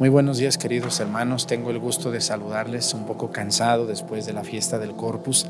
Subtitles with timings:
[0.00, 4.32] Muy buenos días queridos hermanos, tengo el gusto de saludarles un poco cansado después de
[4.32, 5.44] la fiesta del Corpus.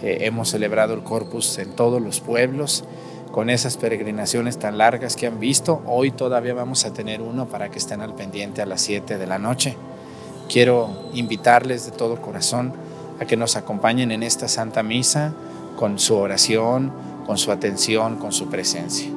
[0.00, 2.84] Eh, hemos celebrado el Corpus en todos los pueblos
[3.32, 5.82] con esas peregrinaciones tan largas que han visto.
[5.86, 9.26] Hoy todavía vamos a tener uno para que estén al pendiente a las 7 de
[9.26, 9.76] la noche.
[10.48, 12.72] Quiero invitarles de todo corazón
[13.18, 15.32] a que nos acompañen en esta Santa Misa
[15.74, 16.92] con su oración,
[17.26, 19.10] con su atención, con su presencia.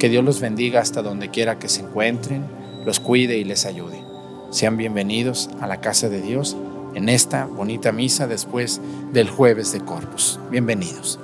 [0.00, 4.02] Que Dios los bendiga hasta donde quiera que se encuentren los cuide y les ayude.
[4.50, 6.56] Sean bienvenidos a la casa de Dios
[6.94, 8.80] en esta bonita misa después
[9.12, 10.40] del jueves de Corpus.
[10.50, 11.20] Bienvenidos.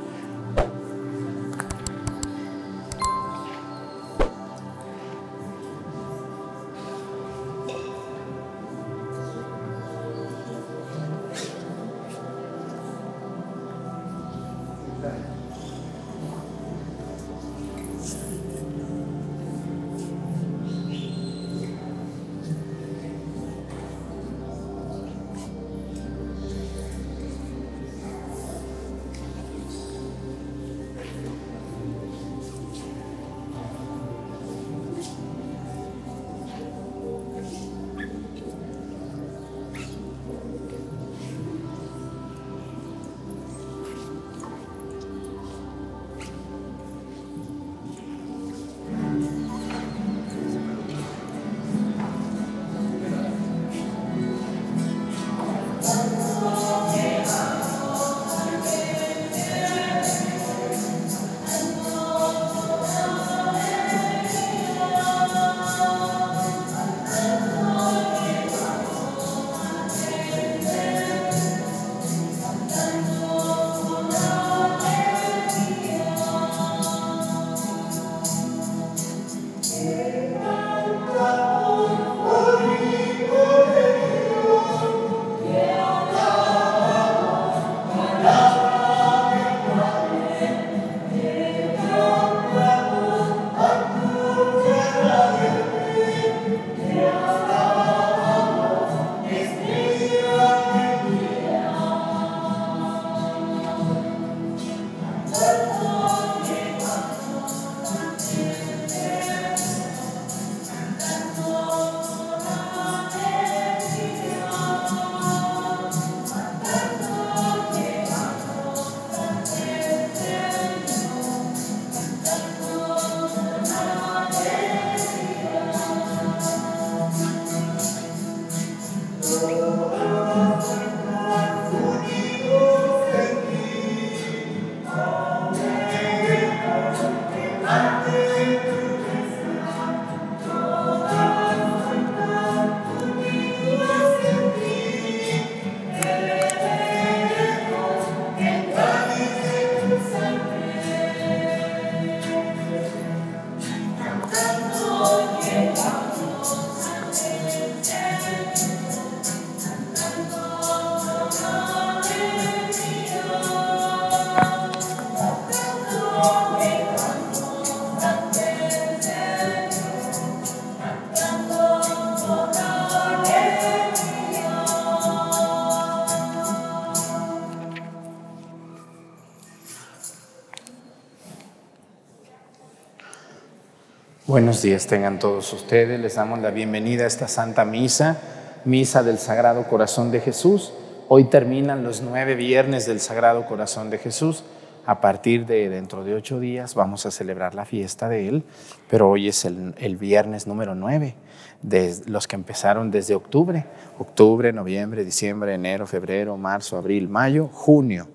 [184.36, 185.98] Buenos días tengan todos ustedes.
[185.98, 188.18] Les damos la bienvenida a esta Santa Misa,
[188.66, 190.74] Misa del Sagrado Corazón de Jesús.
[191.08, 194.44] Hoy terminan los nueve viernes del Sagrado Corazón de Jesús.
[194.84, 198.42] A partir de dentro de ocho días vamos a celebrar la fiesta de Él,
[198.90, 201.14] pero hoy es el, el viernes número nueve,
[201.62, 203.64] de los que empezaron desde octubre.
[203.98, 208.06] Octubre, noviembre, diciembre, enero, febrero, marzo, abril, mayo, junio.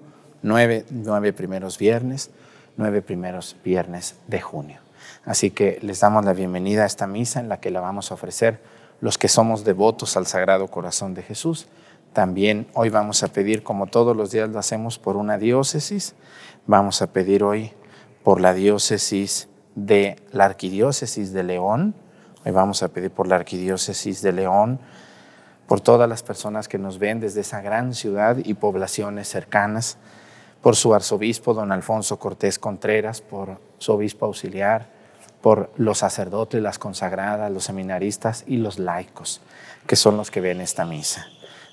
[0.44, 2.30] Nueve, nueve primeros viernes,
[2.78, 4.91] nueve primeros viernes de junio.
[5.26, 8.16] Así que les damos la bienvenida a esta misa en la que la vamos a
[8.16, 8.60] ofrecer
[9.02, 11.68] los que somos devotos al Sagrado Corazón de Jesús.
[12.14, 16.16] También hoy vamos a pedir, como todos los días lo hacemos, por una diócesis.
[16.66, 17.72] Vamos a pedir hoy
[18.24, 21.94] por la diócesis de la Arquidiócesis de León.
[22.44, 24.80] Hoy vamos a pedir por la Arquidiócesis de León,
[25.68, 29.98] por todas las personas que nos ven desde esa gran ciudad y poblaciones cercanas,
[30.62, 35.01] por su arzobispo, don Alfonso Cortés Contreras, por su obispo auxiliar,
[35.42, 39.42] por los sacerdotes, las consagradas, los seminaristas y los laicos,
[39.88, 41.26] que son los que ven esta misa.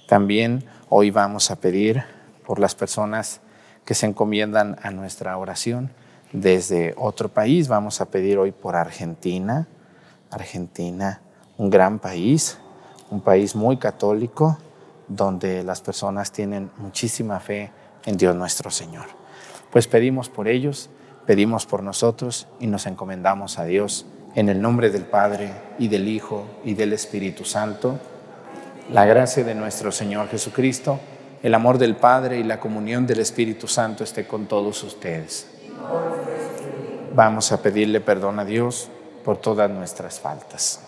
[0.08, 2.04] También hoy vamos a pedir
[2.46, 3.40] por las personas
[3.84, 5.90] que se encomiendan a nuestra oración
[6.32, 7.68] desde otro país.
[7.68, 9.68] Vamos a pedir hoy por Argentina,
[10.30, 11.20] Argentina,
[11.58, 12.58] un gran país,
[13.10, 14.58] un país muy católico
[15.08, 17.70] donde las personas tienen muchísima fe
[18.04, 19.06] en Dios nuestro Señor.
[19.70, 20.90] Pues pedimos por ellos,
[21.28, 26.08] pedimos por nosotros y nos encomendamos a Dios en el nombre del Padre y del
[26.08, 27.98] Hijo y del Espíritu Santo.
[28.90, 30.98] La gracia de nuestro Señor Jesucristo,
[31.42, 35.48] el amor del Padre y la comunión del Espíritu Santo esté con todos ustedes.
[37.14, 38.88] Vamos a pedirle perdón a Dios
[39.22, 40.87] por todas nuestras faltas.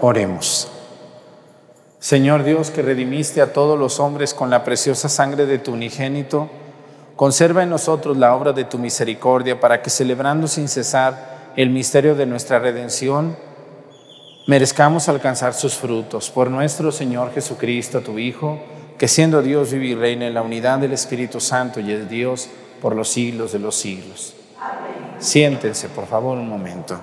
[0.00, 0.68] Oremos.
[1.98, 6.48] Señor Dios, que redimiste a todos los hombres con la preciosa sangre de tu unigénito,
[7.16, 12.14] conserva en nosotros la obra de tu misericordia para que celebrando sin cesar el misterio
[12.14, 13.36] de nuestra redención,
[14.46, 16.30] merezcamos alcanzar sus frutos.
[16.30, 18.60] Por nuestro Señor Jesucristo, tu Hijo,
[18.96, 22.48] que siendo Dios vive y reina en la unidad del Espíritu Santo y es Dios
[22.80, 24.34] por los siglos de los siglos.
[25.18, 27.00] Siéntense, por favor, un momento.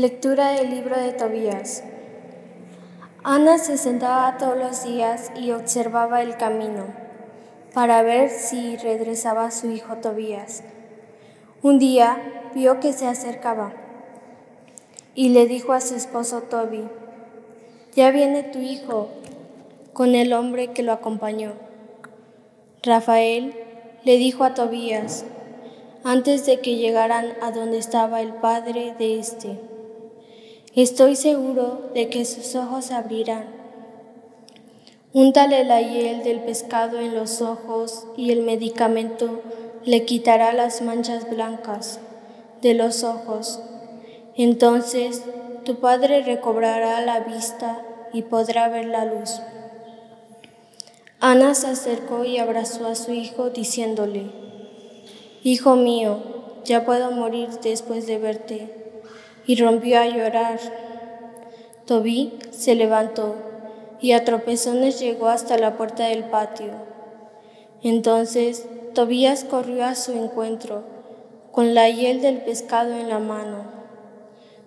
[0.00, 1.84] Lectura del libro de Tobías.
[3.22, 6.86] Ana se sentaba todos los días y observaba el camino
[7.74, 10.62] para ver si regresaba su hijo Tobías.
[11.60, 12.16] Un día
[12.54, 13.74] vio que se acercaba
[15.14, 16.88] y le dijo a su esposo Tobi,
[17.94, 19.08] ya viene tu hijo
[19.92, 21.52] con el hombre que lo acompañó.
[22.82, 23.54] Rafael
[24.04, 25.26] le dijo a Tobías,
[26.04, 29.60] antes de que llegaran a donde estaba el padre de éste,
[30.76, 33.46] Estoy seguro de que sus ojos abrirán.
[35.12, 39.40] Úntale la hiel del pescado en los ojos y el medicamento
[39.84, 41.98] le quitará las manchas blancas
[42.62, 43.60] de los ojos.
[44.36, 45.24] Entonces
[45.64, 49.40] tu padre recobrará la vista y podrá ver la luz.
[51.18, 54.30] Ana se acercó y abrazó a su hijo diciéndole,
[55.42, 56.18] Hijo mío,
[56.64, 58.79] ya puedo morir después de verte
[59.46, 60.58] y rompió a llorar.
[61.86, 63.34] Tobí se levantó
[64.00, 66.72] y a tropezones llegó hasta la puerta del patio.
[67.82, 70.84] Entonces Tobías corrió a su encuentro
[71.52, 73.64] con la hiel del pescado en la mano.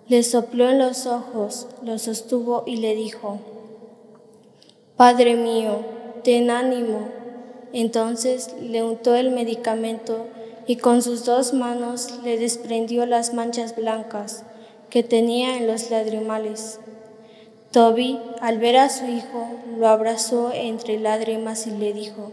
[0.08, 3.39] Le sopló en los ojos, lo sostuvo y le dijo,
[4.98, 5.80] Padre mío,
[6.24, 7.08] ten ánimo.
[7.72, 10.27] Entonces le untó el medicamento
[10.68, 14.44] y con sus dos manos le desprendió las manchas blancas
[14.94, 16.80] que tenía en los ladrimales.
[17.72, 22.32] Toby, al ver a su hijo, lo abrazó entre lágrimas y le dijo,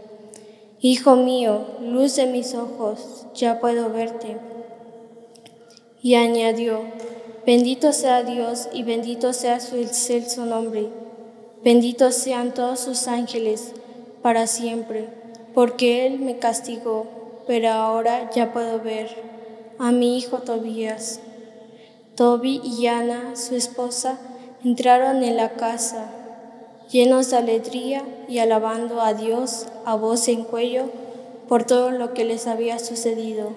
[0.79, 4.37] Hijo mío, luz de mis ojos, ya puedo verte.
[6.03, 6.81] Y añadió,
[7.47, 10.89] Bendito sea Dios y bendito sea su excelso nombre,
[11.63, 13.71] Benditos sean todos sus ángeles
[14.21, 15.09] para siempre,
[15.55, 17.07] porque Él me castigó,
[17.47, 19.09] pero ahora ya puedo ver
[19.79, 21.21] a mi hijo Tobías.
[22.21, 24.19] Toby y Ana, su esposa,
[24.63, 26.05] entraron en la casa,
[26.91, 30.83] llenos de alegría y alabando a Dios a voz en cuello
[31.49, 33.53] por todo lo que les había sucedido.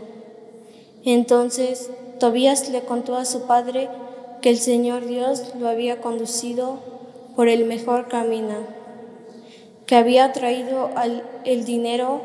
[1.04, 3.90] Entonces Tobías le contó a su padre
[4.40, 6.78] que el Señor Dios lo había conducido
[7.36, 8.60] por el mejor camino,
[9.84, 10.88] que había traído
[11.44, 12.22] el dinero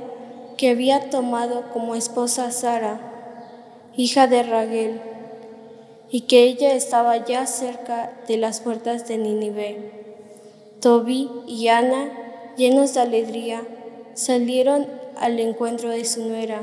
[0.58, 3.02] que había tomado como esposa Sara,
[3.98, 5.02] hija de Raguel,
[6.12, 9.92] y que ella estaba ya cerca de las puertas de Nínive.
[10.82, 12.10] Toby y Ana,
[12.58, 13.62] llenos de alegría,
[14.14, 14.88] salieron
[15.18, 16.62] al encuentro de su nuera,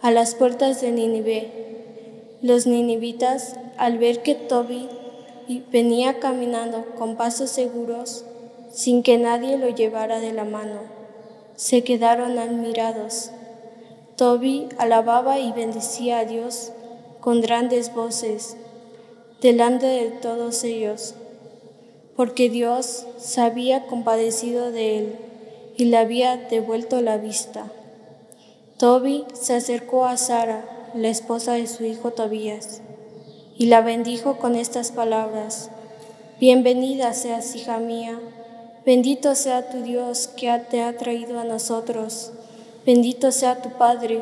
[0.00, 1.66] a las puertas de Nínive.
[2.42, 4.88] Los ninivitas, al ver que Toby
[5.72, 8.24] venía caminando con pasos seguros,
[8.70, 10.80] sin que nadie lo llevara de la mano,
[11.56, 13.30] se quedaron admirados.
[14.16, 16.72] Toby alababa y bendecía a Dios
[17.26, 18.56] con grandes voces
[19.40, 21.16] delante de todos ellos,
[22.14, 25.16] porque Dios se había compadecido de él
[25.76, 27.66] y le había devuelto la vista.
[28.78, 32.80] Toby se acercó a Sara, la esposa de su hijo Tobías,
[33.58, 35.72] y la bendijo con estas palabras.
[36.38, 38.20] Bienvenida seas, hija mía,
[38.84, 42.30] bendito sea tu Dios que te ha traído a nosotros,
[42.86, 44.20] bendito sea tu Padre,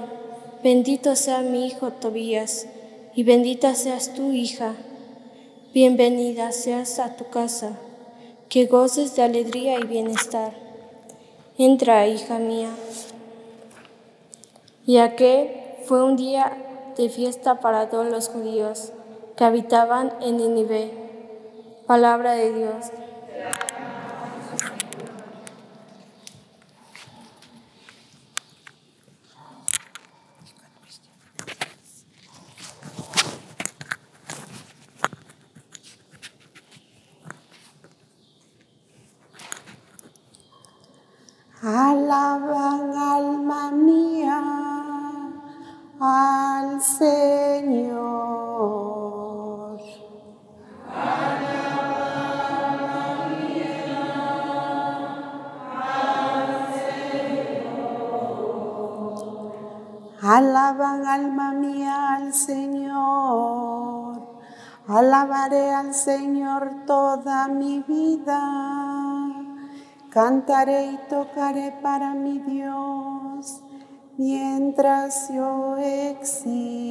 [0.62, 2.68] bendito sea mi hijo Tobías,
[3.16, 4.75] y bendita seas tu hija.
[5.73, 7.78] Bienvenida seas a tu casa,
[8.49, 10.52] que goces de alegría y bienestar.
[11.56, 12.71] Entra, hija mía.
[14.87, 15.50] Y aquel
[15.85, 18.92] fue un día de fiesta para todos los judíos
[19.37, 20.90] que habitaban en Nínive.
[21.87, 22.87] Palabra de Dios.
[41.66, 44.38] Alaban alma mía
[45.99, 47.94] al Señor.
[60.21, 64.21] Alaban alma mía al Señor.
[64.87, 68.84] Alabaré al Señor toda mi vida.
[70.14, 73.61] Cantaré y tocaré para mi Dios
[74.16, 76.87] mientras yo exista.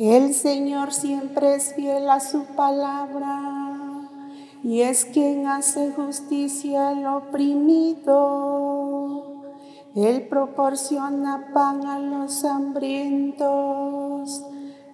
[0.00, 3.52] El Señor siempre es fiel a su palabra
[4.64, 8.71] y es quien hace justicia al oprimido.
[9.94, 14.42] Él proporciona pan a los hambrientos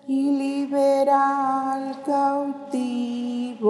[0.09, 3.69] y libera al cautivo.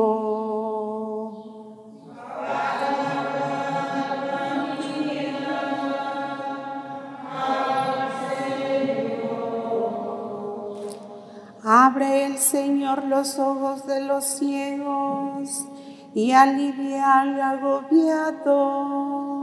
[11.62, 15.66] Abre el Señor los ojos de los ciegos
[16.14, 19.38] y alivia al agobiado.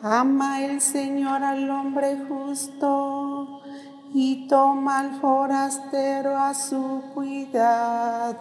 [0.00, 3.62] Ama el Señor al hombre justo
[4.14, 8.38] y toma al forastero a su cuidado.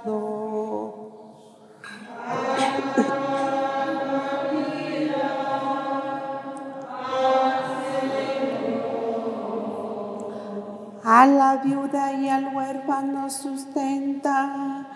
[11.03, 14.89] A la viuda y al huérfano sustenta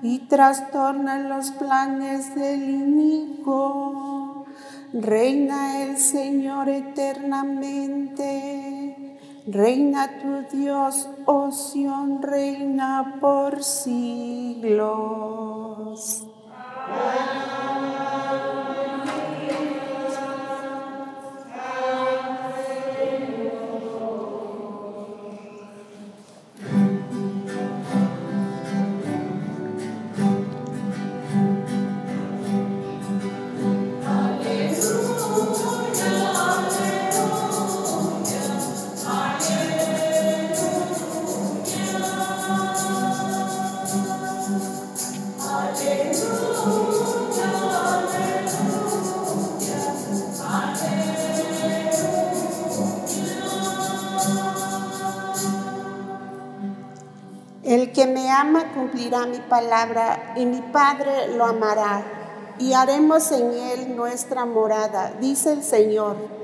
[0.00, 4.13] y trastorna los planes del inico.
[4.96, 8.96] Reina el Señor eternamente.
[9.44, 14.84] Reina tu Dios, oh Sión, reina por siglos.
[58.94, 62.04] Cumplirá mi palabra y mi Padre lo amará
[62.60, 66.43] y haremos en él nuestra morada, dice el Señor.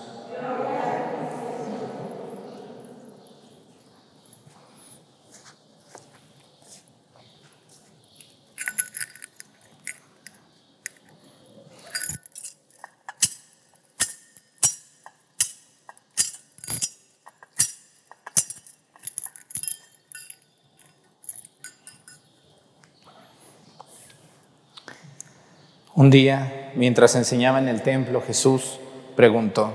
[26.01, 28.79] Un día, mientras enseñaba en el templo, Jesús
[29.15, 29.71] preguntó,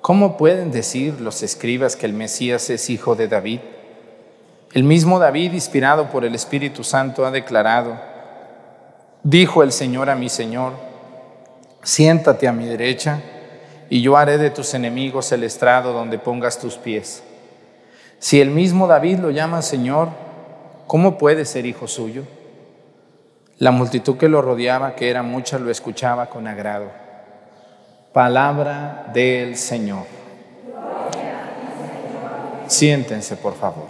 [0.00, 3.58] ¿cómo pueden decir los escribas que el Mesías es hijo de David?
[4.72, 7.98] El mismo David, inspirado por el Espíritu Santo, ha declarado,
[9.24, 10.74] dijo el Señor a mi Señor,
[11.82, 13.20] siéntate a mi derecha
[13.90, 17.24] y yo haré de tus enemigos el estrado donde pongas tus pies.
[18.20, 20.08] Si el mismo David lo llama Señor,
[20.86, 22.22] ¿cómo puede ser hijo suyo?
[23.58, 26.90] La multitud que lo rodeaba, que era mucha, lo escuchaba con agrado.
[28.12, 30.04] Palabra del Señor.
[32.66, 33.88] Siéntense, por favor.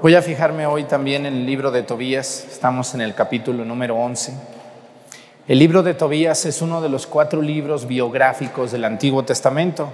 [0.00, 2.46] Voy a fijarme hoy también en el libro de Tobías.
[2.50, 4.32] Estamos en el capítulo número 11.
[5.46, 9.90] El libro de Tobías es uno de los cuatro libros biográficos del Antiguo Testamento.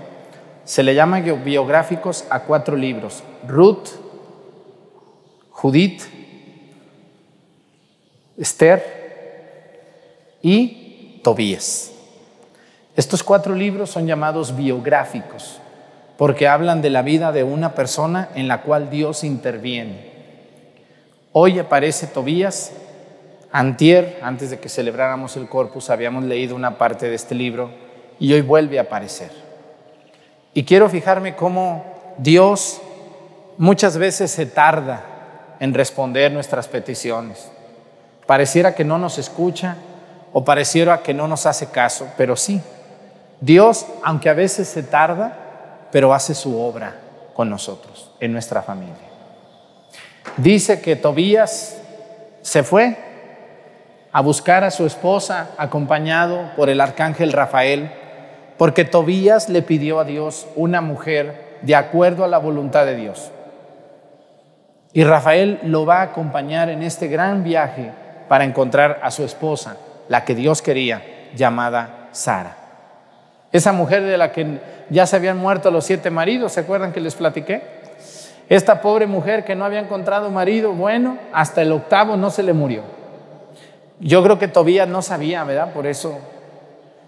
[0.65, 3.25] Se le llama biográficos a cuatro libros.
[3.49, 4.02] Ruth,
[5.63, 6.03] Judith,
[8.37, 8.83] Esther
[10.43, 11.93] y Tobías.
[12.97, 15.61] Estos cuatro libros son llamados biográficos
[16.19, 20.11] porque hablan de la vida de una persona en la cual Dios interviene.
[21.31, 22.73] Hoy aparece Tobías.
[23.53, 27.71] Antier, antes de que celebráramos el corpus, habíamos leído una parte de este libro
[28.19, 29.31] y hoy vuelve a aparecer.
[30.55, 31.85] Y quiero fijarme cómo
[32.19, 32.81] Dios
[33.59, 35.12] muchas veces se tarda
[35.63, 37.49] en responder nuestras peticiones.
[38.27, 39.77] Pareciera que no nos escucha
[40.33, 42.61] o pareciera que no nos hace caso, pero sí.
[43.41, 46.97] Dios, aunque a veces se tarda, pero hace su obra
[47.35, 49.09] con nosotros, en nuestra familia.
[50.37, 51.77] Dice que Tobías
[52.41, 52.97] se fue
[54.11, 57.93] a buscar a su esposa acompañado por el arcángel Rafael,
[58.59, 63.31] porque Tobías le pidió a Dios una mujer de acuerdo a la voluntad de Dios.
[64.93, 67.91] Y Rafael lo va a acompañar en este gran viaje
[68.29, 69.77] para encontrar a su esposa,
[70.09, 71.03] la que Dios quería,
[71.35, 72.57] llamada Sara.
[73.53, 77.01] Esa mujer de la que ya se habían muerto los siete maridos, ¿se acuerdan que
[77.01, 77.63] les platiqué?
[78.49, 82.53] Esta pobre mujer que no había encontrado marido, bueno, hasta el octavo no se le
[82.53, 82.83] murió.
[84.01, 85.73] Yo creo que Tobías no sabía, ¿verdad?
[85.73, 86.19] Por eso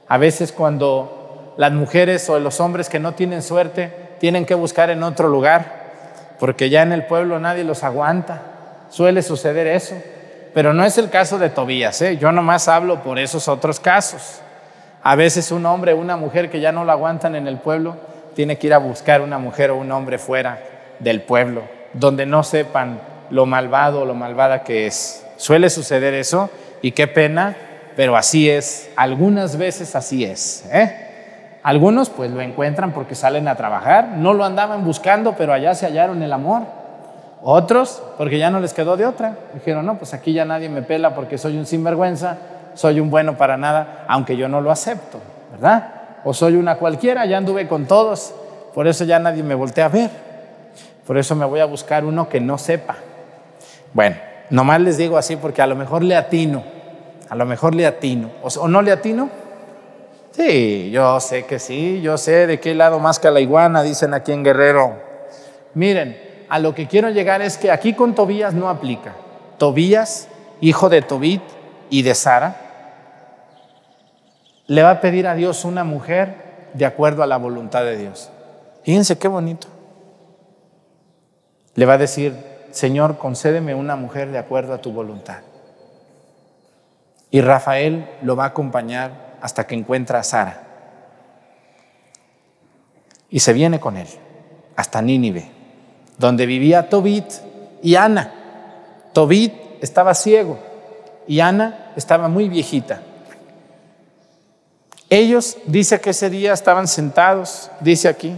[0.08, 4.90] a veces cuando las mujeres o los hombres que no tienen suerte tienen que buscar
[4.90, 5.83] en otro lugar,
[6.44, 8.42] porque ya en el pueblo nadie los aguanta.
[8.90, 9.94] Suele suceder eso.
[10.52, 12.18] Pero no es el caso de Tobías, ¿eh?
[12.18, 14.42] yo nomás hablo por esos otros casos.
[15.02, 17.96] A veces un hombre o una mujer que ya no lo aguantan en el pueblo
[18.34, 20.62] tiene que ir a buscar una mujer o un hombre fuera
[20.98, 21.62] del pueblo,
[21.94, 25.24] donde no sepan lo malvado o lo malvada que es.
[25.38, 26.50] Suele suceder eso
[26.82, 27.56] y qué pena,
[27.96, 28.90] pero así es.
[28.96, 30.66] Algunas veces así es.
[30.70, 31.13] ¿eh?
[31.64, 35.86] Algunos pues lo encuentran porque salen a trabajar, no lo andaban buscando, pero allá se
[35.86, 36.62] hallaron el amor.
[37.42, 39.34] Otros porque ya no les quedó de otra.
[39.54, 42.36] Dijeron, no, pues aquí ya nadie me pela porque soy un sinvergüenza,
[42.74, 45.18] soy un bueno para nada, aunque yo no lo acepto,
[45.52, 45.90] ¿verdad?
[46.24, 48.34] O soy una cualquiera, ya anduve con todos,
[48.74, 50.10] por eso ya nadie me voltea a ver.
[51.06, 52.96] Por eso me voy a buscar uno que no sepa.
[53.94, 54.16] Bueno,
[54.50, 56.62] nomás les digo así porque a lo mejor le atino,
[57.30, 59.30] a lo mejor le atino, o, no le atino,
[60.34, 64.14] Sí, yo sé que sí, yo sé de qué lado más que la iguana, dicen
[64.14, 65.00] aquí en Guerrero.
[65.74, 66.18] Miren,
[66.48, 69.14] a lo que quiero llegar es que aquí con Tobías no aplica.
[69.58, 70.26] Tobías,
[70.60, 71.42] hijo de Tobit
[71.88, 72.56] y de Sara,
[74.66, 76.34] le va a pedir a Dios una mujer
[76.72, 78.28] de acuerdo a la voluntad de Dios.
[78.82, 79.68] Fíjense qué bonito.
[81.76, 82.34] Le va a decir,
[82.72, 85.42] Señor, concédeme una mujer de acuerdo a tu voluntad.
[87.30, 90.62] Y Rafael lo va a acompañar hasta que encuentra a Sara.
[93.28, 94.06] y se viene con él
[94.74, 95.50] hasta Nínive,
[96.16, 97.26] donde vivía Tobit
[97.82, 98.32] y Ana.
[99.12, 99.52] Tobit
[99.82, 100.58] estaba ciego
[101.26, 103.02] y Ana estaba muy viejita.
[105.10, 108.34] Ellos, dice que ese día estaban sentados, dice aquí,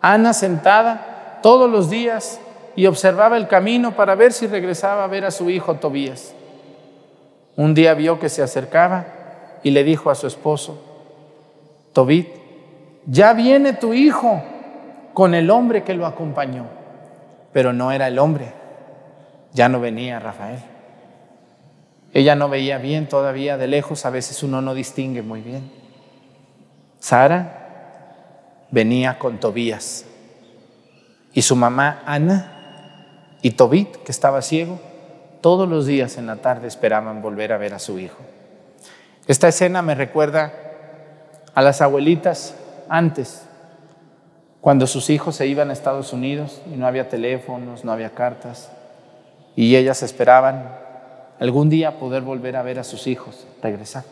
[0.00, 2.40] Ana sentada todos los días
[2.76, 6.32] y observaba el camino para ver si regresaba a ver a su hijo Tobías.
[7.56, 9.17] Un día vio que se acercaba
[9.62, 10.82] y le dijo a su esposo,
[11.92, 12.28] Tobit,
[13.06, 14.42] ya viene tu hijo
[15.14, 16.66] con el hombre que lo acompañó,
[17.52, 18.52] pero no era el hombre,
[19.52, 20.60] ya no venía Rafael.
[22.14, 25.70] Ella no veía bien todavía de lejos, a veces uno no distingue muy bien.
[27.00, 30.04] Sara venía con Tobías
[31.32, 34.80] y su mamá Ana y Tobit, que estaba ciego,
[35.40, 38.18] todos los días en la tarde esperaban volver a ver a su hijo.
[39.28, 40.54] Esta escena me recuerda
[41.54, 42.54] a las abuelitas
[42.88, 43.42] antes,
[44.62, 48.70] cuando sus hijos se iban a Estados Unidos y no había teléfonos, no había cartas,
[49.54, 50.74] y ellas esperaban
[51.38, 54.04] algún día poder volver a ver a sus hijos, regresar.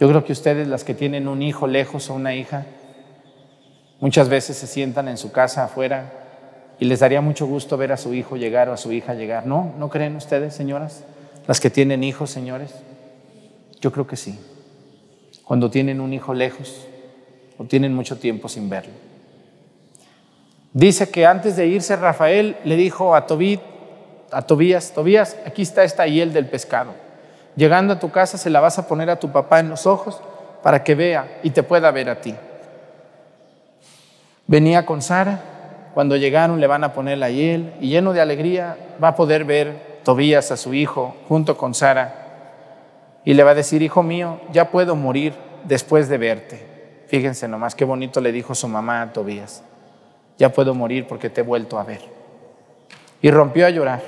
[0.00, 2.64] Yo creo que ustedes, las que tienen un hijo lejos o una hija,
[4.00, 6.10] muchas veces se sientan en su casa afuera
[6.78, 9.44] y les daría mucho gusto ver a su hijo llegar o a su hija llegar.
[9.44, 9.74] ¿No?
[9.78, 11.04] ¿No creen ustedes, señoras?
[11.46, 12.72] Las que tienen hijos, señores.
[13.80, 14.38] Yo creo que sí.
[15.44, 16.86] Cuando tienen un hijo lejos,
[17.60, 18.92] o tienen mucho tiempo sin verlo.
[20.72, 23.60] Dice que antes de irse Rafael le dijo a Tobit,
[24.32, 26.94] a Tobías, Tobías, aquí está esta hiel del pescado.
[27.56, 30.22] Llegando a tu casa se la vas a poner a tu papá en los ojos
[30.62, 32.34] para que vea y te pueda ver a ti.
[34.46, 38.76] Venía con Sara, cuando llegaron le van a poner la hiel y lleno de alegría
[39.02, 42.19] va a poder ver Tobías a su hijo junto con Sara
[43.24, 46.66] y le va a decir, hijo mío, ya puedo morir después de verte.
[47.08, 49.62] Fíjense nomás qué bonito le dijo su mamá a Tobías.
[50.38, 52.00] Ya puedo morir porque te he vuelto a ver.
[53.20, 54.00] Y rompió a llorar.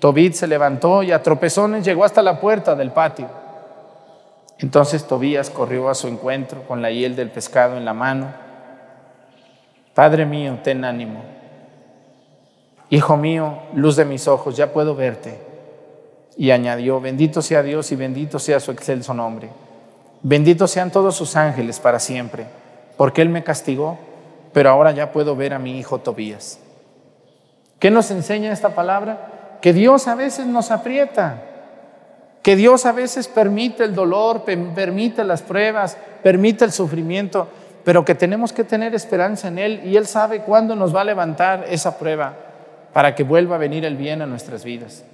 [0.00, 3.28] Tobit se levantó y a tropezones llegó hasta la puerta del patio.
[4.58, 8.32] Entonces Tobías corrió a su encuentro con la hiel del pescado en la mano.
[9.94, 11.22] Padre mío, ten ánimo.
[12.90, 15.45] Hijo mío, luz de mis ojos, ya puedo verte.
[16.36, 19.48] Y añadió, bendito sea Dios y bendito sea su excelso nombre.
[20.22, 22.46] Benditos sean todos sus ángeles para siempre,
[22.96, 23.98] porque Él me castigó,
[24.52, 26.58] pero ahora ya puedo ver a mi hijo Tobías.
[27.78, 29.58] ¿Qué nos enseña esta palabra?
[29.60, 31.42] Que Dios a veces nos aprieta,
[32.42, 37.48] que Dios a veces permite el dolor, permite las pruebas, permite el sufrimiento,
[37.84, 41.04] pero que tenemos que tener esperanza en Él y Él sabe cuándo nos va a
[41.04, 42.34] levantar esa prueba
[42.92, 45.04] para que vuelva a venir el bien a nuestras vidas.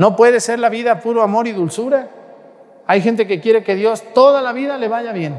[0.00, 2.08] No puede ser la vida puro amor y dulzura.
[2.86, 5.34] Hay gente que quiere que Dios toda la vida le vaya bien,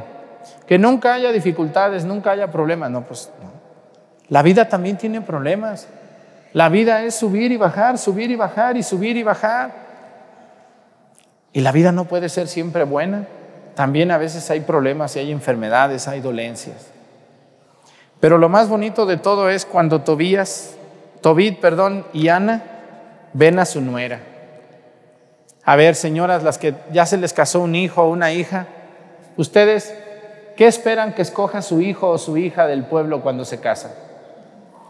[0.68, 2.92] que nunca haya dificultades, nunca haya problemas.
[2.92, 3.50] No, pues no.
[4.28, 5.88] La vida también tiene problemas.
[6.54, 9.72] La vida es subir y bajar, subir y bajar y subir y bajar.
[11.54, 13.26] Y la vida no puede ser siempre buena.
[13.74, 16.92] También a veces hay problemas y hay enfermedades, hay dolencias.
[18.20, 20.76] Pero lo más bonito de todo es cuando Tobías,
[21.22, 22.62] Tobit, perdón, y Ana
[23.34, 24.20] ven a su nuera.
[25.72, 28.66] A ver, señoras, las que ya se les casó un hijo o una hija,
[29.38, 29.98] ustedes,
[30.58, 33.96] ¿qué esperan que escoja su hijo o su hija del pueblo cuando se casa?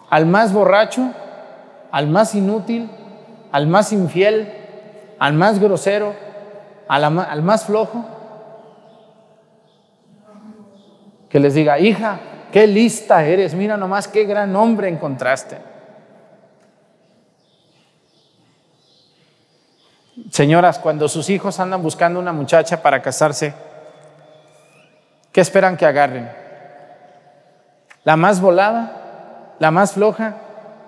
[0.09, 1.11] ¿Al más borracho?
[1.91, 2.89] ¿Al más inútil?
[3.51, 4.51] ¿Al más infiel?
[5.19, 6.15] ¿Al más grosero?
[6.87, 8.03] ¿Al, al más flojo?
[11.29, 12.17] Que les diga, hija,
[12.51, 15.57] qué lista eres, mira nomás qué gran hombre encontraste.
[20.31, 23.53] Señoras, cuando sus hijos andan buscando una muchacha para casarse,
[25.33, 26.31] ¿qué esperan que agarren?
[28.05, 29.55] ¿La más volada?
[29.59, 30.37] ¿La más floja?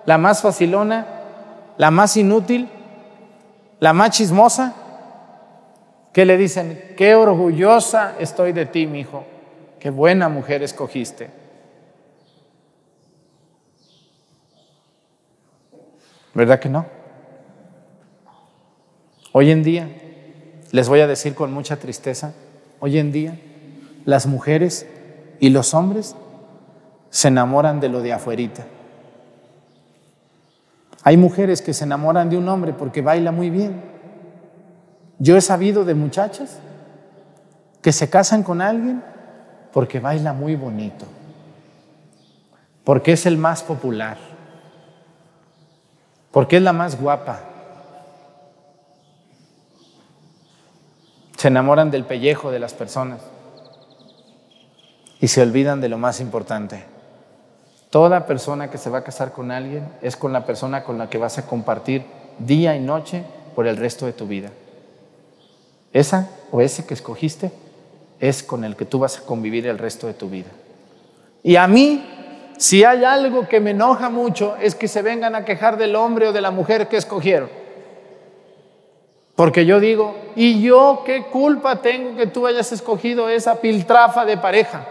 [0.06, 1.06] ¿La más facilona?
[1.76, 2.70] ¿La más inútil?
[3.80, 4.72] ¿La más chismosa?
[6.14, 6.94] ¿Qué le dicen?
[6.96, 9.26] Qué orgullosa estoy de ti, mi hijo.
[9.78, 11.28] Qué buena mujer escogiste.
[16.32, 17.03] ¿Verdad que no?
[19.36, 19.88] Hoy en día,
[20.70, 22.34] les voy a decir con mucha tristeza,
[22.78, 23.36] hoy en día
[24.04, 24.86] las mujeres
[25.40, 26.14] y los hombres
[27.10, 28.64] se enamoran de lo de afuerita.
[31.02, 33.82] Hay mujeres que se enamoran de un hombre porque baila muy bien.
[35.18, 36.60] Yo he sabido de muchachas
[37.82, 39.02] que se casan con alguien
[39.72, 41.06] porque baila muy bonito,
[42.84, 44.16] porque es el más popular,
[46.30, 47.50] porque es la más guapa,
[51.44, 53.20] se enamoran del pellejo de las personas.
[55.20, 56.84] y se olvidan de lo más importante.
[57.90, 61.10] Toda persona que se va a casar con alguien es con la persona con la
[61.10, 62.06] que vas a compartir
[62.38, 64.52] día y noche por el resto de tu vida.
[65.92, 67.52] Esa o ese que escogiste
[68.20, 70.48] es con el que tú vas a convivir el resto de tu vida.
[71.42, 72.06] Y a mí,
[72.56, 76.28] si hay algo que me enoja mucho, es que se vengan a quejar del hombre
[76.28, 77.63] o de la mujer que escogieron.
[79.36, 84.36] Porque yo digo, ¿y yo qué culpa tengo que tú hayas escogido esa piltrafa de
[84.36, 84.86] pareja?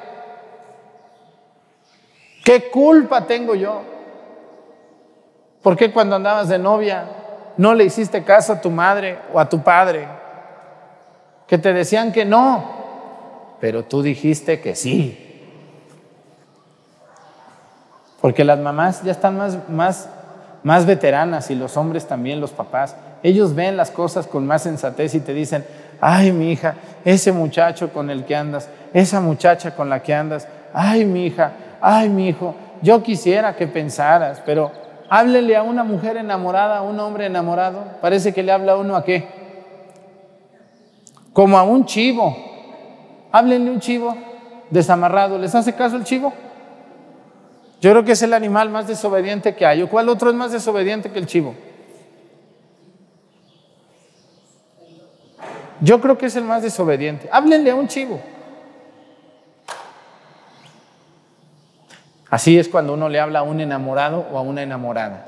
[2.43, 3.81] ¿Qué culpa tengo yo?
[5.61, 7.07] ¿Por qué cuando andabas de novia
[7.55, 10.07] no le hiciste caso a tu madre o a tu padre?
[11.47, 15.23] Que te decían que no, pero tú dijiste que sí.
[18.19, 20.09] Porque las mamás ya están más, más,
[20.63, 22.95] más veteranas y los hombres también, los papás.
[23.21, 25.65] Ellos ven las cosas con más sensatez y te dicen,
[26.01, 30.47] ay mi hija, ese muchacho con el que andas, esa muchacha con la que andas,
[30.73, 34.71] ay mi hija, ay mi hijo, yo quisiera que pensaras, pero
[35.09, 39.03] háblele a una mujer enamorada, a un hombre enamorado, parece que le habla uno a
[39.03, 39.27] qué?
[41.31, 42.35] Como a un chivo.
[43.31, 44.15] Háblenle un chivo
[44.69, 46.33] desamarrado, ¿les hace caso el chivo?
[47.83, 49.81] Yo creo que es el animal más desobediente que hay.
[49.81, 51.53] ¿O cuál otro es más desobediente que el chivo?
[55.81, 57.27] Yo creo que es el más desobediente.
[57.29, 58.21] Háblenle a un chivo.
[62.29, 65.25] Así es cuando uno le habla a un enamorado o a una enamorada.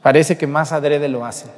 [0.00, 1.50] Parece que más adrede lo hace.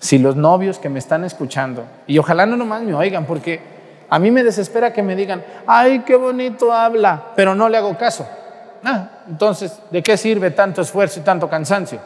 [0.00, 3.79] Si los novios que me están escuchando, y ojalá no nomás me oigan, porque
[4.10, 7.96] a mí me desespera que me digan, ay, qué bonito habla, pero no le hago
[7.96, 8.26] caso.
[8.82, 12.00] Ah, entonces, ¿de qué sirve tanto esfuerzo y tanto cansancio?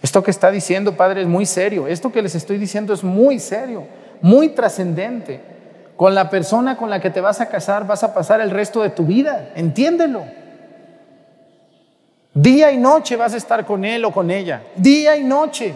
[0.00, 1.86] Esto que está diciendo, Padre, es muy serio.
[1.86, 3.84] Esto que les estoy diciendo es muy serio,
[4.22, 5.42] muy trascendente.
[5.96, 8.82] Con la persona con la que te vas a casar vas a pasar el resto
[8.82, 9.50] de tu vida.
[9.54, 10.24] Entiéndelo.
[12.32, 14.62] Día y noche vas a estar con él o con ella.
[14.76, 15.74] Día y noche.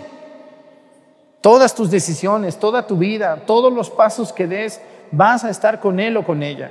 [1.41, 5.99] Todas tus decisiones, toda tu vida, todos los pasos que des, vas a estar con
[5.99, 6.71] él o con ella.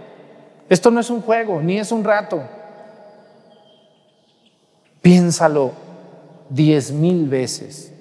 [0.70, 2.44] Esto no es un juego, ni es un rato.
[5.02, 5.72] Piénsalo
[6.50, 7.94] diez mil veces.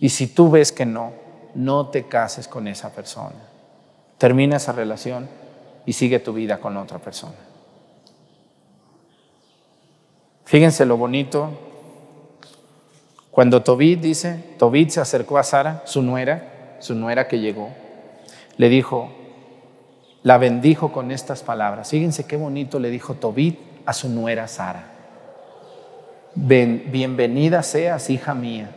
[0.00, 1.12] Y si tú ves que no,
[1.54, 3.36] no te cases con esa persona.
[4.18, 5.28] Termina esa relación
[5.86, 7.34] y sigue tu vida con otra persona.
[10.44, 11.50] Fíjense lo bonito.
[13.34, 17.68] Cuando Tobit dice, Tobit se acercó a Sara, su nuera, su nuera que llegó,
[18.56, 19.10] le dijo,
[20.22, 21.90] la bendijo con estas palabras.
[21.90, 24.94] Fíjense qué bonito le dijo Tobit a su nuera Sara
[26.34, 28.70] bienvenida seas, hija mía.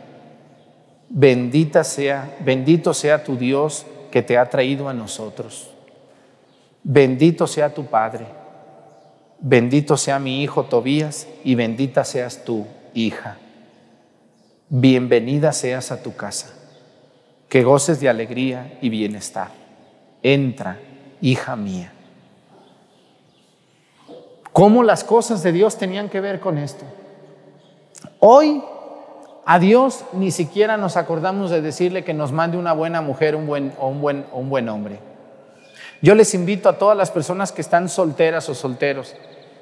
[1.08, 5.70] Bendita sea, bendito sea tu Dios que te ha traído a nosotros.
[6.82, 8.26] Bendito sea tu Padre.
[9.40, 13.36] Bendito sea mi hijo Tobías y bendita seas tú, hija.
[14.70, 16.48] Bienvenida seas a tu casa.
[17.48, 19.48] Que goces de alegría y bienestar.
[20.22, 20.78] Entra,
[21.22, 21.92] hija mía.
[24.52, 26.84] ¿Cómo las cosas de Dios tenían que ver con esto?
[28.20, 28.62] Hoy
[29.46, 33.46] a Dios ni siquiera nos acordamos de decirle que nos mande una buena mujer un
[33.46, 34.98] buen, o, un buen, un buen hombre.
[36.02, 39.14] Yo les invito a todas las personas que están solteras o solteros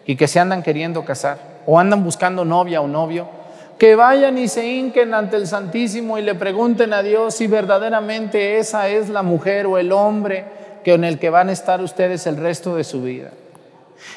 [0.04, 3.28] y que se andan queriendo casar o andan buscando novia o novio,
[3.78, 8.58] que vayan y se hinquen ante el Santísimo y le pregunten a Dios si verdaderamente
[8.58, 10.44] esa es la mujer o el hombre
[10.84, 13.30] con el que van a estar ustedes el resto de su vida.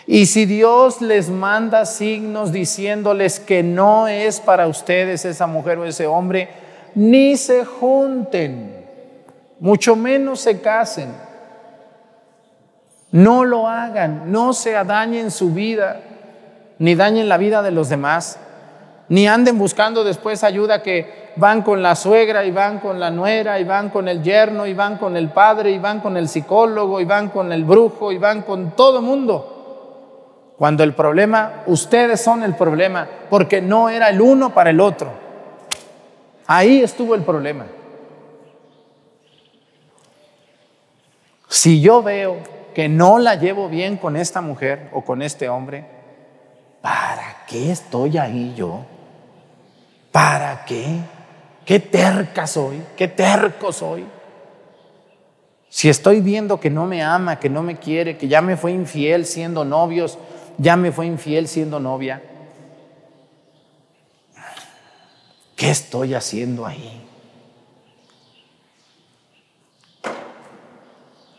[0.05, 5.85] Y si Dios les manda signos diciéndoles que no es para ustedes esa mujer o
[5.85, 6.49] ese hombre,
[6.95, 8.85] ni se junten,
[9.59, 11.09] mucho menos se casen.
[13.11, 16.01] No lo hagan, no se dañen su vida,
[16.77, 18.39] ni dañen la vida de los demás,
[19.09, 23.59] ni anden buscando después ayuda que van con la suegra y van con la nuera
[23.59, 27.01] y van con el yerno y van con el padre y van con el psicólogo
[27.01, 30.53] y van con el brujo y van con todo mundo.
[30.57, 35.09] Cuando el problema, ustedes son el problema, porque no era el uno para el otro.
[36.45, 37.65] Ahí estuvo el problema.
[41.47, 42.37] Si yo veo
[42.75, 45.85] que no la llevo bien con esta mujer o con este hombre,
[46.81, 48.83] ¿para qué estoy ahí yo?
[50.19, 50.99] ¿Para qué?
[51.63, 52.83] ¿Qué terca soy?
[52.97, 54.05] ¿Qué terco soy?
[55.69, 58.73] Si estoy viendo que no me ama, que no me quiere, que ya me fue
[58.73, 60.17] infiel siendo novios,
[60.57, 62.21] ya me fue infiel siendo novia,
[65.55, 67.01] ¿qué estoy haciendo ahí?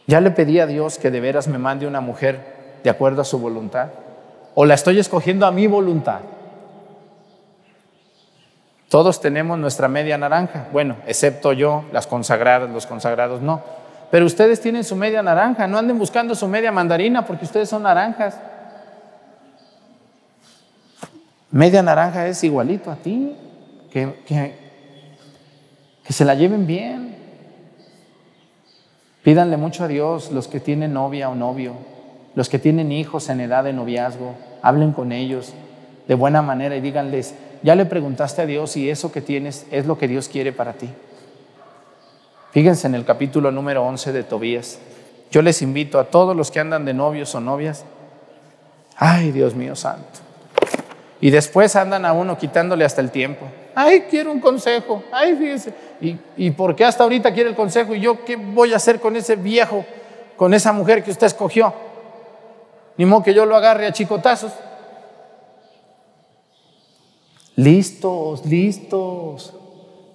[0.07, 3.27] Ya le pedí a Dios que de veras me mande una mujer de acuerdo a
[3.27, 3.91] su voluntad.
[4.55, 6.21] ¿O la estoy escogiendo a mi voluntad?
[8.91, 13.63] Todos tenemos nuestra media naranja, bueno, excepto yo, las consagradas, los consagrados no.
[14.11, 17.85] Pero ustedes tienen su media naranja, no anden buscando su media mandarina porque ustedes son
[17.85, 18.37] naranjas.
[21.53, 23.37] Media naranja es igualito a ti,
[23.93, 24.57] que, que,
[26.03, 27.17] que se la lleven bien.
[29.23, 31.75] Pídanle mucho a Dios los que tienen novia o novio,
[32.35, 35.55] los que tienen hijos en edad de noviazgo, hablen con ellos
[36.09, 39.87] de buena manera y díganles, ya le preguntaste a Dios si eso que tienes es
[39.87, 40.89] lo que Dios quiere para ti.
[42.53, 44.79] Fíjense en el capítulo número 11 de Tobías.
[45.31, 47.85] Yo les invito a todos los que andan de novios o novias.
[48.97, 50.21] Ay, Dios mío santo.
[51.21, 53.47] Y después andan a uno quitándole hasta el tiempo.
[53.75, 55.05] Ay, quiero un consejo.
[55.13, 55.73] Ay, fíjense.
[56.01, 57.95] ¿Y, ¿Y por qué hasta ahorita quiere el consejo?
[57.95, 59.85] ¿Y yo qué voy a hacer con ese viejo,
[60.37, 61.73] con esa mujer que usted escogió?
[62.97, 64.53] Ni modo que yo lo agarre a chicotazos.
[67.61, 69.53] Listos, listos.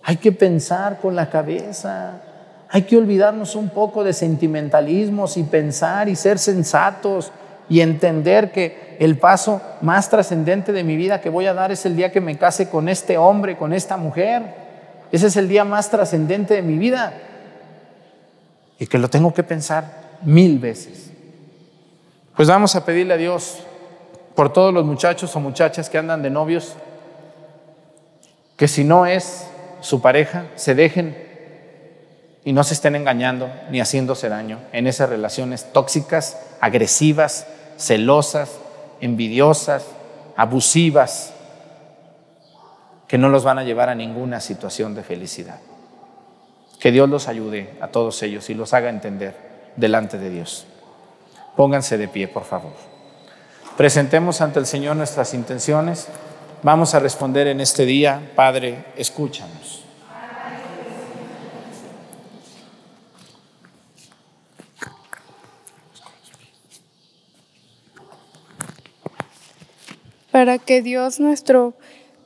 [0.01, 2.23] Hay que pensar con la cabeza.
[2.69, 7.31] Hay que olvidarnos un poco de sentimentalismos y pensar y ser sensatos
[7.69, 11.85] y entender que el paso más trascendente de mi vida que voy a dar es
[11.85, 14.41] el día que me case con este hombre, con esta mujer.
[15.11, 17.13] Ese es el día más trascendente de mi vida
[18.79, 21.11] y que lo tengo que pensar mil veces.
[22.35, 23.59] Pues vamos a pedirle a Dios
[24.33, 26.75] por todos los muchachos o muchachas que andan de novios,
[28.57, 29.47] que si no es
[29.81, 31.17] su pareja, se dejen
[32.43, 37.47] y no se estén engañando ni haciéndose daño en esas relaciones tóxicas, agresivas,
[37.77, 38.59] celosas,
[39.01, 39.85] envidiosas,
[40.37, 41.33] abusivas,
[43.07, 45.59] que no los van a llevar a ninguna situación de felicidad.
[46.79, 49.35] Que Dios los ayude a todos ellos y los haga entender
[49.75, 50.65] delante de Dios.
[51.55, 52.73] Pónganse de pie, por favor.
[53.77, 56.07] Presentemos ante el Señor nuestras intenciones.
[56.65, 59.83] Vamos a responder en este día, Padre, escúchanos.
[70.31, 71.75] Para que Dios nuestro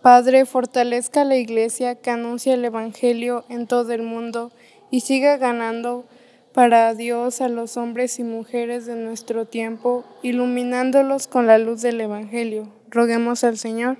[0.01, 4.53] Padre fortalezca la iglesia que anuncia el Evangelio en todo el mundo
[4.89, 6.05] y siga ganando
[6.53, 11.99] para Dios a los hombres y mujeres de nuestro tiempo, iluminándolos con la luz del
[11.99, 12.69] Evangelio.
[12.89, 13.97] Roguemos al Señor.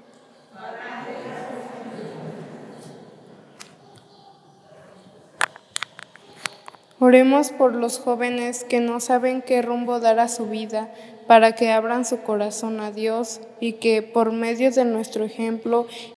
[7.01, 10.89] Oremos por los jóvenes que no saben qué rumbo dar a su vida,
[11.27, 16.13] para que abran su corazón a Dios y que por medio de nuestro ejemplo y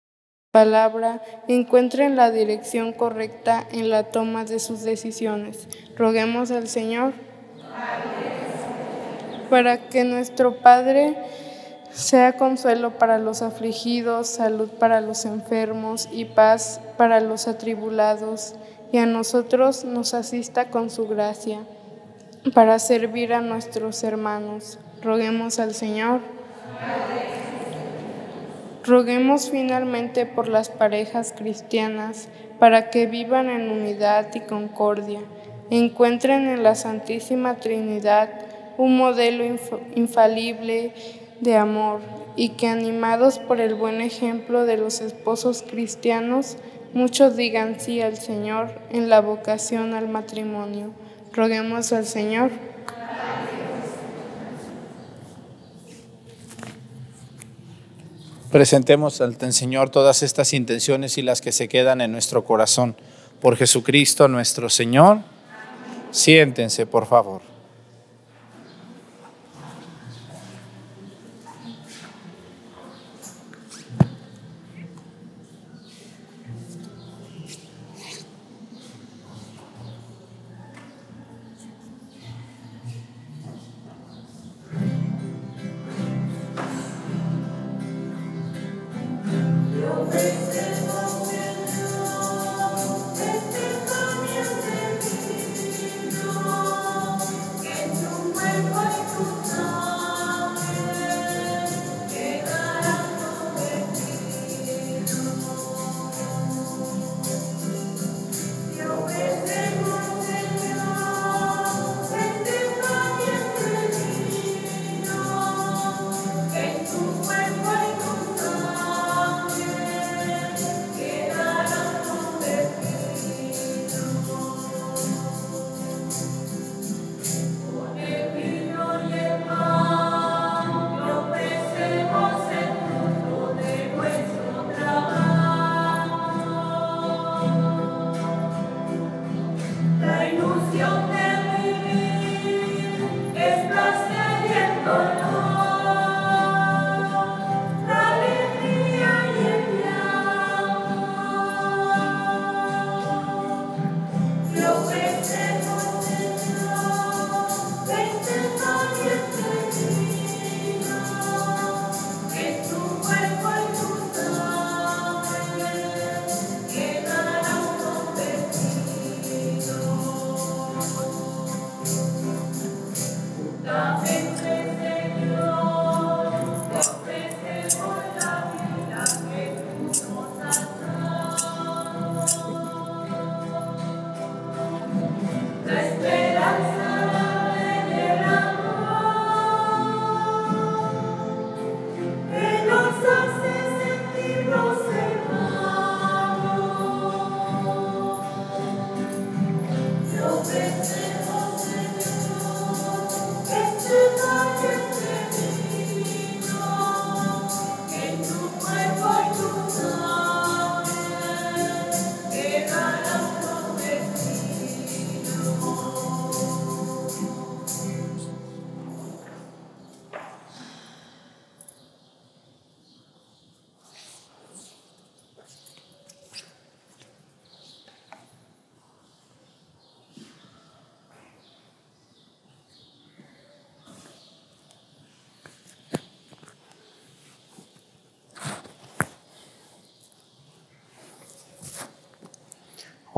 [0.52, 5.68] palabra encuentren la dirección correcta en la toma de sus decisiones.
[5.96, 7.12] Roguemos al Señor
[9.50, 11.16] para que nuestro Padre
[11.90, 18.54] sea consuelo para los afligidos, salud para los enfermos y paz para los atribulados
[18.92, 21.60] y a nosotros nos asista con su gracia
[22.54, 24.78] para servir a nuestros hermanos.
[25.02, 26.20] Roguemos al Señor.
[28.84, 32.28] Roguemos finalmente por las parejas cristianas
[32.58, 35.20] para que vivan en unidad y concordia,
[35.70, 38.30] encuentren en la Santísima Trinidad
[38.78, 39.44] un modelo
[39.94, 40.92] infalible
[41.40, 42.00] de amor
[42.36, 46.56] y que animados por el buen ejemplo de los esposos cristianos,
[46.92, 50.92] Muchos digan sí al Señor en la vocación al matrimonio.
[51.32, 52.50] Roguemos al Señor.
[58.50, 62.96] Presentemos ante Señor todas estas intenciones y las que se quedan en nuestro corazón.
[63.40, 65.18] Por Jesucristo nuestro Señor.
[66.10, 67.49] Siéntense, por favor.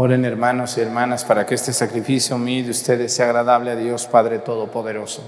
[0.05, 4.09] Oren hermanos y hermanas para que este sacrificio mío de ustedes sea agradable a Dios
[4.09, 5.23] Padre Todopoderoso.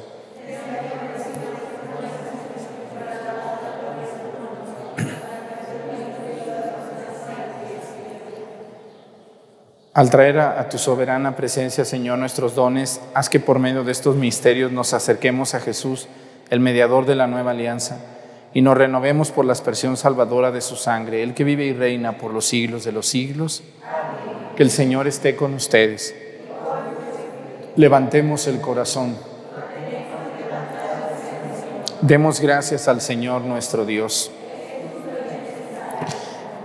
[9.92, 14.16] Al traer a, tu soberana presencia, Señor, nuestros dones, haz que por medio de estos
[14.16, 16.08] misterios nos acerquemos a Jesús,
[16.50, 17.98] el mediador de la nueva alianza,
[18.52, 22.18] y nos renovemos por la aspersión salvadora de su sangre, el que vive y reina
[22.18, 23.62] por los siglos de los siglos.
[24.56, 26.14] Que el Señor esté con ustedes.
[27.76, 29.16] Levantemos el corazón.
[32.00, 34.30] Demos gracias al Señor nuestro Dios.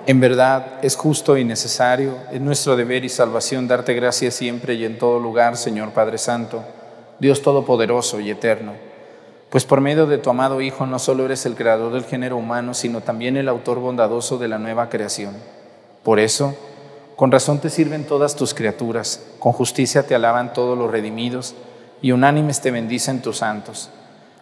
[0.05, 4.85] En verdad es justo y necesario, es nuestro deber y salvación darte gracias siempre y
[4.85, 6.63] en todo lugar, Señor Padre Santo,
[7.19, 8.73] Dios Todopoderoso y Eterno,
[9.49, 12.73] pues por medio de tu amado Hijo no solo eres el creador del género humano,
[12.73, 15.35] sino también el autor bondadoso de la nueva creación.
[16.03, 16.55] Por eso,
[17.19, 21.53] con razón te sirven todas tus criaturas, con justicia te alaban todos los redimidos,
[22.01, 23.89] y unánimes te bendicen tus santos.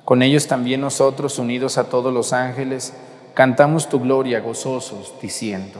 [0.05, 2.93] Con ellos también nosotros, unidos a todos los ángeles,
[3.33, 5.79] cantamos tu gloria gozosos, diciendo.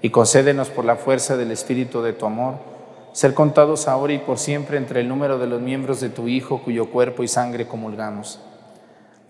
[0.00, 2.54] y concédenos por la fuerza del Espíritu de tu amor,
[3.12, 6.62] ser contados ahora y por siempre entre el número de los miembros de tu Hijo,
[6.62, 8.40] cuyo cuerpo y sangre comulgamos.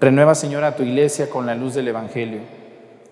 [0.00, 2.40] Renueva, Señor, a tu iglesia con la luz del Evangelio.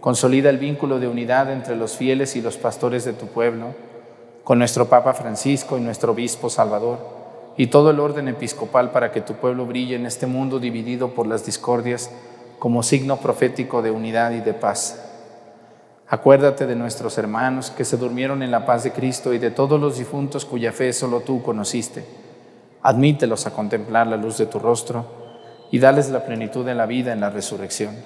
[0.01, 3.75] Consolida el vínculo de unidad entre los fieles y los pastores de tu pueblo,
[4.45, 6.99] con nuestro Papa Francisco y nuestro Obispo Salvador,
[7.57, 11.27] y todo el orden episcopal para que tu pueblo brille en este mundo dividido por
[11.27, 12.11] las discordias
[12.59, 15.03] como signo profético de unidad y de paz.
[16.09, 19.81] Acuérdate de nuestros hermanos que se durmieron en la paz de Cristo y de todos
[19.81, 22.05] los difuntos cuya fe solo tú conociste.
[22.83, 25.05] Admítelos a contemplar la luz de tu rostro
[25.73, 27.97] y dales la plenitud de la vida en la resurrección.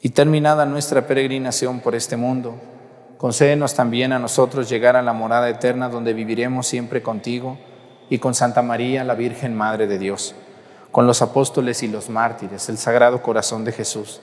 [0.00, 2.54] Y terminada nuestra peregrinación por este mundo,
[3.18, 7.58] concédenos también a nosotros llegar a la morada eterna donde viviremos siempre contigo
[8.08, 10.34] y con Santa María, la Virgen Madre de Dios,
[10.90, 14.22] con los apóstoles y los mártires, el Sagrado Corazón de Jesús,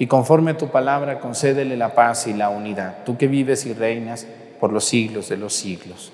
[0.00, 3.74] y conforme a tu palabra, concédele la paz y la unidad, tú que vives y
[3.74, 4.26] reinas
[4.58, 6.10] por los siglos de los siglos.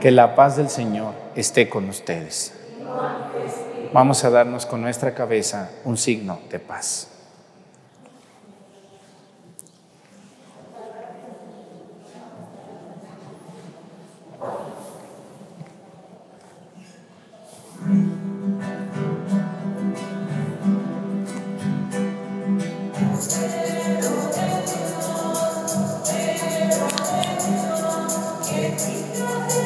[0.00, 2.54] Que la paz del Señor esté con ustedes.
[3.92, 7.08] Vamos a darnos con nuestra cabeza un signo de paz.
[28.48, 29.65] Él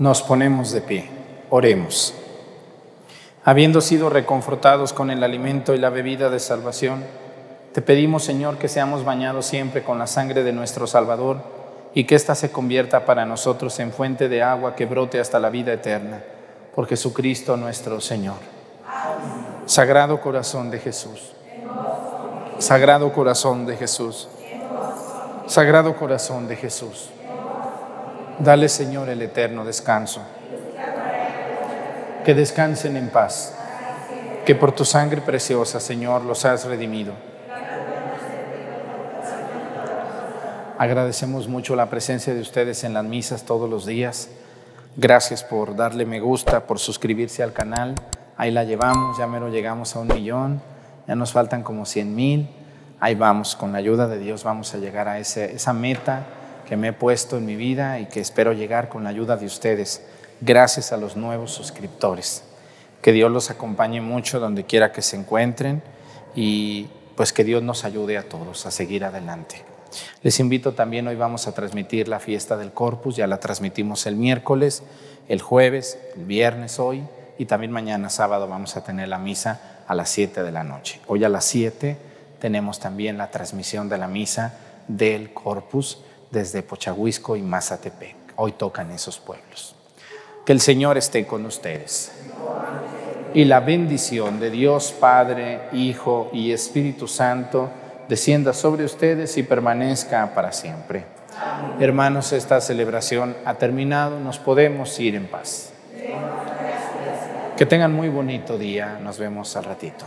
[0.00, 1.10] Nos ponemos de pie,
[1.50, 2.14] oremos.
[3.44, 7.04] Habiendo sido reconfortados con el alimento y la bebida de salvación,
[7.74, 11.42] te pedimos, Señor, que seamos bañados siempre con la sangre de nuestro Salvador
[11.92, 15.50] y que ésta se convierta para nosotros en fuente de agua que brote hasta la
[15.50, 16.24] vida eterna,
[16.74, 18.38] por Jesucristo nuestro Señor.
[19.66, 21.34] Sagrado corazón de Jesús.
[22.58, 24.30] Sagrado corazón de Jesús.
[25.46, 27.10] Sagrado corazón de Jesús.
[28.40, 30.22] Dale, Señor, el eterno descanso.
[32.24, 33.54] Que descansen en paz.
[34.46, 37.12] Que por tu sangre preciosa, Señor, los has redimido.
[40.78, 44.30] Agradecemos mucho la presencia de ustedes en las misas todos los días.
[44.96, 47.94] Gracias por darle me gusta, por suscribirse al canal.
[48.38, 50.62] Ahí la llevamos, ya mero llegamos a un millón,
[51.06, 52.48] ya nos faltan como 100 mil.
[53.00, 56.24] Ahí vamos, con la ayuda de Dios vamos a llegar a ese, esa meta
[56.70, 59.44] que me he puesto en mi vida y que espero llegar con la ayuda de
[59.44, 60.04] ustedes,
[60.40, 62.44] gracias a los nuevos suscriptores.
[63.02, 65.82] Que Dios los acompañe mucho donde quiera que se encuentren
[66.36, 69.64] y pues que Dios nos ayude a todos a seguir adelante.
[70.22, 74.14] Les invito también, hoy vamos a transmitir la fiesta del Corpus, ya la transmitimos el
[74.14, 74.84] miércoles,
[75.26, 77.02] el jueves, el viernes hoy
[77.36, 81.00] y también mañana sábado vamos a tener la misa a las 7 de la noche.
[81.08, 81.96] Hoy a las 7
[82.38, 84.54] tenemos también la transmisión de la misa
[84.86, 88.16] del Corpus desde Pochahuisco y Mazatepec.
[88.36, 89.74] Hoy tocan esos pueblos.
[90.44, 92.12] Que el Señor esté con ustedes.
[93.34, 97.70] Y la bendición de Dios Padre, Hijo y Espíritu Santo
[98.08, 101.04] descienda sobre ustedes y permanezca para siempre.
[101.78, 105.72] Hermanos, esta celebración ha terminado, nos podemos ir en paz.
[107.56, 110.06] Que tengan muy bonito día, nos vemos al ratito.